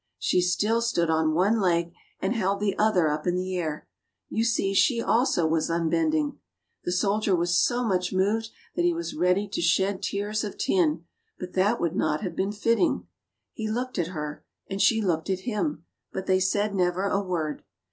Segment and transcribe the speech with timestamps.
[0.17, 3.87] She still stood on one leg, and held the other up in the air.
[4.29, 6.39] You see she also was unbending.
[6.85, 11.05] The soldier was so much moved that he was ready to shed tears of tin,
[11.37, 13.05] but that would not have been fitting.
[13.53, 17.61] He looked at her, and she looked at him, but they said never a word.